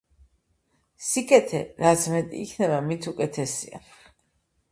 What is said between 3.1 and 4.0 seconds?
უკეთესია